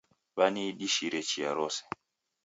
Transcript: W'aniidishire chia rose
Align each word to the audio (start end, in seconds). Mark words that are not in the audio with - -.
W'aniidishire 0.37 1.19
chia 1.29 1.51
rose 1.57 1.81